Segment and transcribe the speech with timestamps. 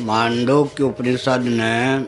[0.00, 2.04] मांडो के उपनिषद ने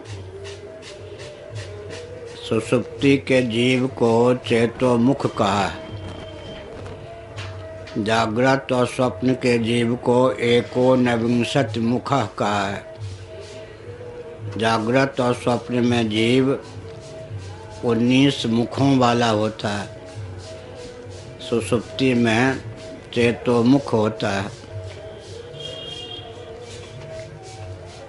[2.49, 5.83] सुसुप्ति के जीव को चेतोमुख कहा। है
[7.99, 12.85] जागृत और स्वप्न के जीव को एको नविंशत मुख कहा। है
[14.59, 16.65] जागृत और स्वप्न में जीव
[17.85, 20.01] उन्नीस मुखों वाला होता। है
[21.51, 22.63] सुसुप्ति में
[23.15, 24.62] चेतोमुख होता। है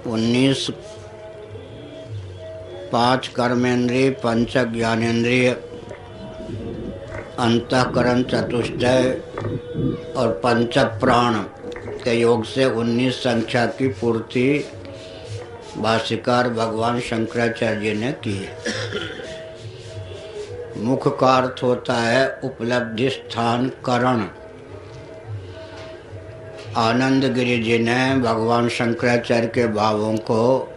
[0.07, 0.67] उन्नीस
[2.91, 5.49] पाँच कर्मेंद्रिय पंच ज्ञानेन्द्रिय
[7.39, 9.21] अंतकरण, चतुष्टय
[10.17, 11.33] और पंच प्राण
[12.03, 14.47] के योग से उन्नीस संख्या की पूर्ति
[15.77, 18.39] भाष्यकार भगवान शंकराचार्य ने की
[20.77, 24.25] मुख का अर्थ होता है उपलब्धि, स्थान, करण।
[26.77, 30.69] आनंद गिरी जी ने भगवान शंकराचार्य के भावों को,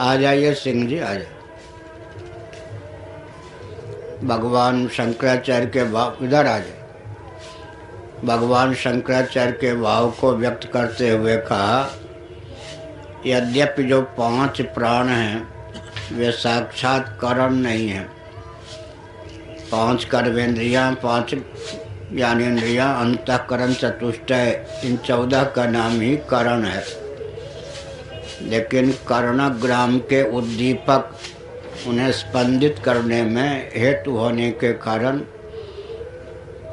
[0.00, 1.26] आ जाइए सिंह जी, आ जाइए।
[4.24, 6.78] भगवान शंकराचार्य के भाव, इधर आ जाए
[8.24, 11.90] भगवान शंकराचार्य के भाव को व्यक्त करते हुए कहा,
[13.26, 15.48] यद्यपि जो पाँच प्राण हैं,
[16.12, 18.08] वे साक्षात करण नहीं हैं।
[19.72, 21.34] पाँच कर्मेंद्रियाँ, पाँच
[22.16, 26.84] ज्ञानेन्द्रियाँ अंतकरण चतुष्टय इन चौदह का नाम ही करण है।
[28.42, 31.16] लेकिन कर्णग्राम के उद्दीपक
[31.86, 35.18] उन्हें स्पंदित करने में हेतु होने के कारण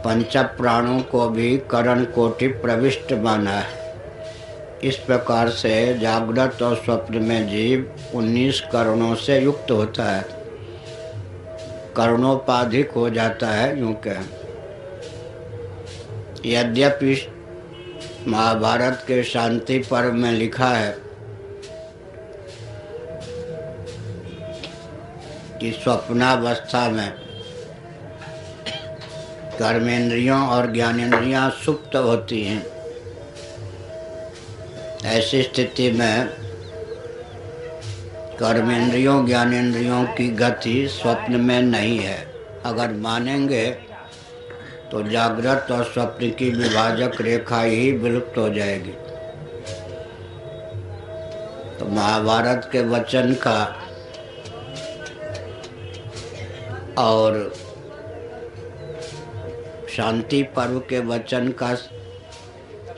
[0.05, 3.95] पंच प्राणों को भी करण कोटि प्रविष्ट माना है।
[4.83, 10.25] इस प्रकार से जागृत और स्वप्न में जीव उन्नीस करणों से युक्त होता है।
[11.95, 14.46] कर्णोपाधिक हो जाता है, यूँ कह।
[16.53, 17.27] यद्यपि
[18.27, 20.97] महाभारत के शांति पर्व में लिखा है
[25.59, 27.09] कि स्वप्नावस्था में
[29.59, 32.65] कर्मेंद्रियों और ज्ञानेन्द्रियाँ सुप्त होती हैं।
[35.05, 36.27] ऐसी स्थिति में
[38.39, 42.17] कर्मेंद्रियों ज्ञानेन्द्रियों की गति स्वप्न में नहीं है।
[42.65, 43.86] अगर मानेंगे
[44.91, 48.91] तो जागृत और स्वप्न की विभाजक रेखा ही विलुप्त हो जाएगी।
[51.79, 53.59] तो महाभारत के वचन का
[56.97, 57.51] और
[59.89, 61.73] शांति पर्व के वचन का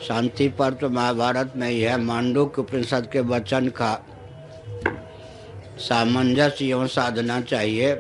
[0.08, 3.94] शांति पर्व तो महाभारत में ही है। मांडू के उपनिषद के वचन का
[5.80, 7.94] सामंजस्य एवं साधना चाहिए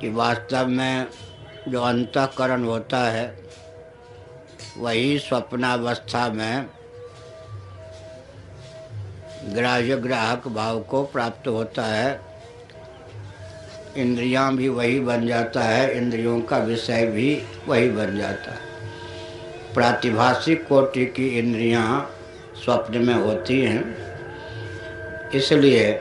[0.00, 1.06] कि वास्तव में
[1.68, 3.26] जो अंतकरण होता है,
[4.76, 6.66] वही स्वप्नावस्था में
[9.54, 12.20] ग्राह्य ग्राहक भाव को प्राप्त होता है।
[13.96, 18.64] इंद्रियाँ भी वही बन जाता है, इंद्रियों का विषय भी वही बन जाता है।
[19.74, 22.10] प्रातिभाषिक कोटि की इंद्रियाँ
[22.64, 23.84] स्वप्न में होती हैं,
[25.34, 25.92] इसलिए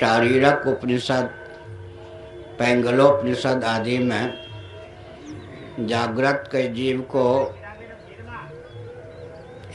[0.00, 1.30] शारीरक उपनिषद
[2.58, 4.38] पैंगलोपनिषद आदि में
[5.80, 7.54] जागृत के जीव को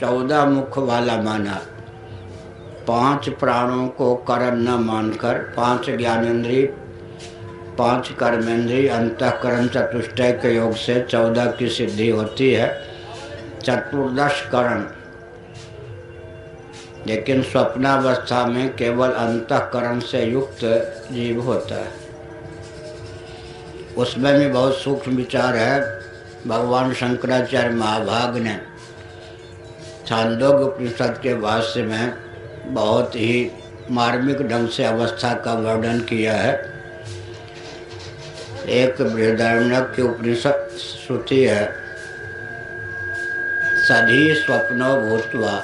[0.00, 1.60] चौदह मुख वाला माना।
[2.88, 6.66] पाँच प्राणों को करण न मानकर, पाँच ज्ञानेन्द्रीय
[7.78, 12.82] पाँच कर्मेंद्रीय अंतकरण चतुष्टय के योग से चौदह की सिद्धि होती है।
[13.62, 14.84] चतुर्दश करण।
[17.06, 20.60] लेकिन स्वप्नावस्था में केवल अंतकरण से युक्त
[21.12, 22.03] जीव होता है।
[23.96, 25.80] उसमें भी बहुत सूक्ष्म विचार है।
[26.46, 28.58] भगवान शंकराचार्य महाभाग ने
[30.06, 32.14] छांदोग उपनिषद के भाष्य में
[32.74, 33.50] बहुत ही
[33.90, 36.52] मार्मिक ढंग से अवस्था का वर्णन किया है।
[38.74, 41.64] एक बृहदारण्यक की उपनिषद श्रुति है,
[43.84, 45.58] सधी स्वप्नो भूतवा।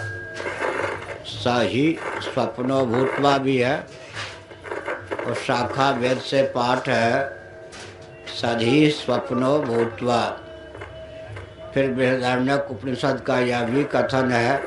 [1.26, 3.76] सही स्वप्नो भूतवा भी है,
[5.26, 7.39] और शाखा वेद से पाठ है।
[8.42, 10.20] सधी स्वप्नो भूतवा।
[11.74, 14.58] फिर बृहदारण्यक उपनिषद का यह भी कथन है।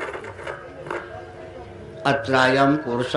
[2.06, 3.12] अत्रायम पुरुष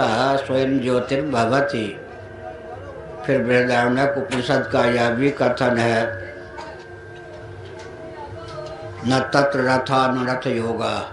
[0.46, 2.00] स्वयं ज्योतिर्भवती।
[3.26, 6.28] फिर बृहदारण्यक उपनिषद का यह भी कथन है।
[9.08, 11.12] न तत्र रथानुरथ योगा।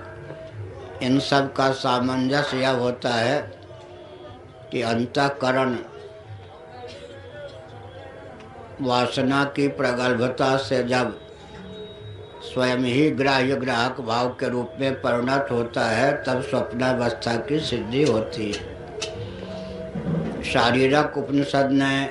[1.02, 3.52] इन सब का सामंजस्य यह होता है
[4.72, 5.76] कि अंतकरण
[8.82, 11.20] वासना की प्रगल्भता से जब
[12.42, 18.02] स्वयं ही ग्राह्य ग्राहक भाव के रूप में परिणत होता है, तब स्वप्नावस्था की सिद्धि
[18.02, 18.74] होती है।
[20.42, 22.04] शारीरक उपनिषद ने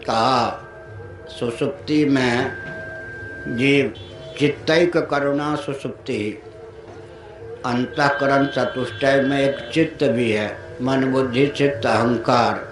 [0.00, 0.66] कहा,
[1.28, 2.52] सुसुप्ति में
[3.48, 3.94] जीव
[4.38, 6.42] चित्तक करुणा सुसुप्ति,
[7.66, 12.69] अंतकरण चतुष्टय में एक चित्त भी है मन बुद्धि चित्त अहंकार।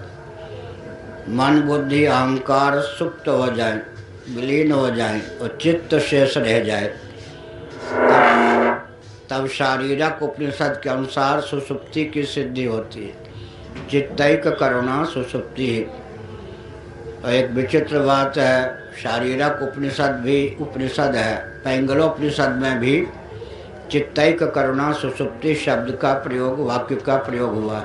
[1.29, 3.81] मन बुद्धि अहंकार सुप्त हो जाए
[4.29, 6.87] विलीन हो जाए और चित्त शेष रह जाए
[7.89, 8.87] तब,
[9.29, 13.13] तब शारीरक उपनिषद के अनुसार सुसुप्ति की सिद्धि होती है।
[13.91, 15.69] चित्तक करुणा सुसुप्ति
[17.25, 23.07] और एक विचित्र बात है शारीरक उपनिषद भी उपनिषद है पैंगलोपनिषद में भी
[23.91, 27.83] चित्तक करुणा सुसुप्ति शब्द का प्रयोग वाक्य का प्रयोग हुआ।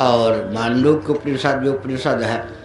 [0.00, 2.62] और मांडुक्य उपनिषद जो उपनिषद है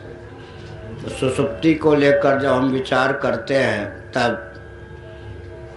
[1.03, 4.53] तो सुसुप्ति को लेकर जब हम विचार करते हैं, तब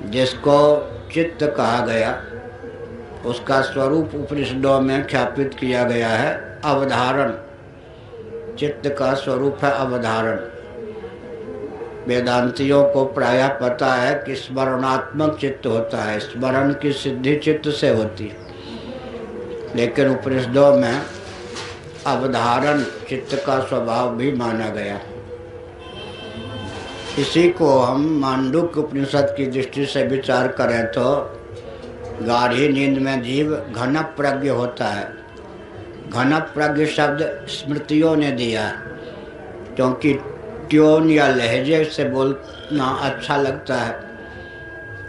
[0.04, 2.22] जिसको चित्त कहा गया,
[3.26, 7.32] उसका स्वरूप उपनिषदों में ख्यापित किया गया है, अवधारण।
[8.56, 10.40] चित्त का स्वरूप है अवधारण।
[12.06, 17.88] वेदांतियों को प्रायः पता है कि स्मरणात्मक चित्त होता है, स्मरण की सिद्धि चित्त से
[17.88, 18.36] होती है।
[19.76, 21.02] लेकिन उपनिषदों में
[22.06, 25.00] अवधारण चित्त का स्वभाव भी माना गया।
[27.18, 31.10] इसी को हम मांडुक उपनिषद की दृष्टि से विचार करें तो
[32.22, 35.08] गाढ़ी नींद में जीव घन प्रज्ञ होता है।
[36.10, 38.70] घन प्रज्ञ शब्द स्मृतियों ने दिया,
[39.76, 40.12] क्योंकि
[40.70, 43.92] ट्यून या लहजे से बोलना अच्छा लगता है।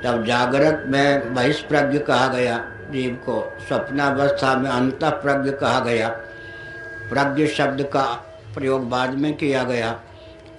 [0.04, 2.58] तब जागृत में बहिष्प्रज्ञ कहा गया,
[2.92, 6.10] जीव को स्वप्नावस्था में अंत प्रज्ञ कहा गया।
[7.12, 8.04] प्रज्ञ शब्द का
[8.54, 10.00] प्रयोग बाद में किया गया।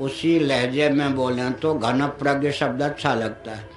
[0.00, 3.70] उसी लहजे में बोले तो घन प्रज्ञ शब्द अच्छा लगता है।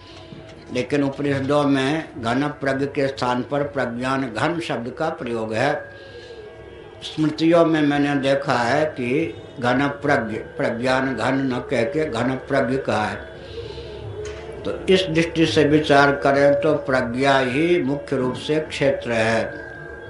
[0.73, 5.73] लेकिन उपनिषदों में घन प्रज्ञ के स्थान पर प्रज्ञान घन शब्द का प्रयोग है।
[7.03, 12.77] स्मृतियों में मैंने देखा है कि घन प्रज्ञ प्रज्ञान घन न कह के घन प्रज्ञ
[12.77, 13.35] कहा है।
[14.63, 19.53] तो इस दृष्टि से विचार करें तो प्रज्ञा ही मुख्य रूप से क्षेत्र है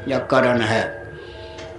[0.07, 1.04] या करण है।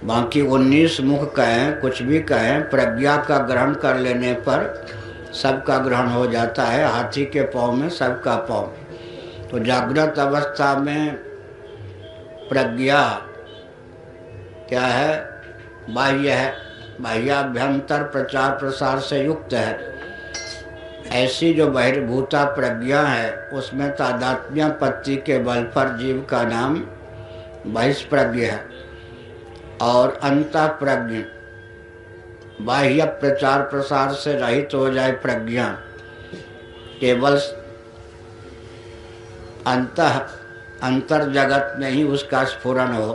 [0.04, 4.86] बाकी उन्नीस मुख कहें, कुछ भी कहें, प्रज्ञा का ग्रहण कर लेने पर
[5.32, 8.74] सबका ग्रहण हो जाता है। हाथी के पाँव में सबका पाँव।
[9.50, 11.14] तो जागृत अवस्था में
[12.48, 13.22] प्रज्ञा
[14.68, 15.30] क्या है?
[15.90, 16.54] बाह्य है।
[17.00, 19.96] बाह्याभ्यंतर प्रचार प्रसार से युक्त है।
[21.12, 26.74] ऐसी जो बहिर्भूता प्रज्ञा है, उसमें तादात्म्य पत्ति के बल पर जीव का नाम
[27.66, 28.75] बहिष्प्रज्ञ है।
[29.82, 31.24] और अंत प्रज्ञ
[32.64, 35.66] बाह्य प्रचार प्रसार से रहित हो जाए प्रज्ञा।
[37.00, 37.36] केवल
[39.66, 40.00] अंत
[40.82, 43.12] अंतर जगत में ही उसका स्फुरन हो।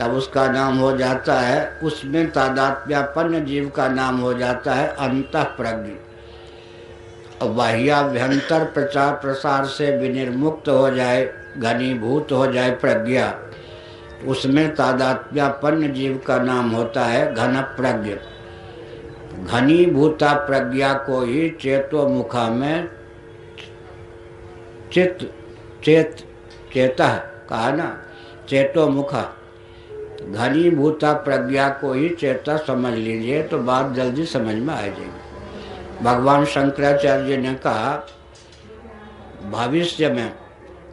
[0.00, 5.36] तब उसका नाम हो जाता है, उसमें तादात्म्यापन्न जीव का नाम हो जाता है अंत
[5.36, 5.92] प्रज्ञ
[7.42, 13.38] और बाह्याभ्यंतर प्रचार प्रसार से विनिर्मुक्त हो जाए, घनीभूत हो जाए प्रज्ञा।
[14.24, 18.14] उसमें तादात्म्यापन्न जीव का नाम होता है घन प्रज्ञ।
[19.44, 22.88] घनीभूता प्रज्ञा को ही चेतो मुखा में
[24.92, 25.18] चित,
[25.84, 26.16] चेत
[26.72, 28.02] चेत कहा ना,
[28.48, 29.22] चेतो मुखा।
[30.30, 36.44] घनीभूता प्रज्ञा को ही चेता समझ लीजिए तो बात जल्दी समझ में आ जाएगी। भगवान
[36.44, 38.06] शंकराचार्य ने कहा,
[39.50, 40.32] भविष्य में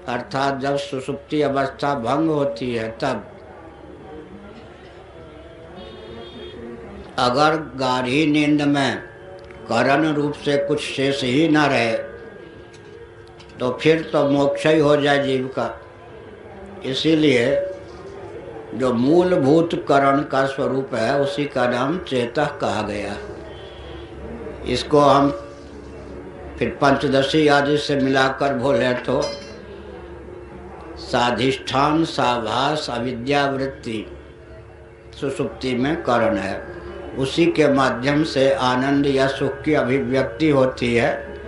[0.08, 3.30] अर्थात जब सुसुप्ति अवस्था भंग होती है तब
[7.20, 8.98] अगर गाढ़ी नींद में
[9.70, 11.92] करण रूप से कुछ शेष ही न रहे
[13.60, 15.70] तो फिर तो मोक्ष ही हो जाए जीव का।
[16.86, 17.46] इसीलिए
[18.76, 23.16] जो मूलभूत करण का स्वरूप है, उसी का नाम चेतः कहा गया।
[24.66, 25.30] इसको हम
[26.60, 29.22] फिर पंचदशी आदि से मिलाकर बोले तो
[30.98, 34.06] साधिष्ठान, साभास, अविद्यावृत्ति
[35.22, 36.84] सुसुप्ति में करण है।
[37.18, 41.42] उसी के माध्यम से आनंद या सुख की अभिव्यक्ति होती है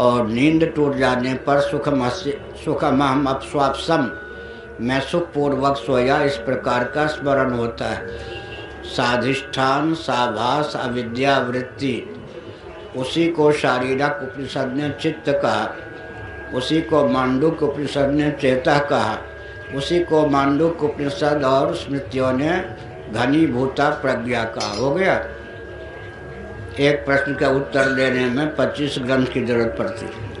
[0.00, 2.08] और नींद टूट जाने पर सुखम
[2.64, 4.10] सुखम अपस्वापसम
[4.80, 8.18] मैं सुखपूर्वक सोया इस प्रकार का स्मरण होता है।
[8.84, 12.14] साधिष्ठान, साभास, अविद्यावृत्ति,
[12.96, 15.76] उसी को शारीरक उपनिषद ने चित्त कहा।
[16.54, 19.18] उसी को मांडुक उपनिषद ने चेता कहा।
[19.74, 22.64] उसी को मांडुक उपनिषद और स्मृतियों ने
[23.12, 25.14] घनीभूता प्रज्ञा कहा हो गया?
[26.80, 30.37] एक प्रश्न का उत्तर देने में 25 ग्रंथ की ज़रूरत पड़ती। है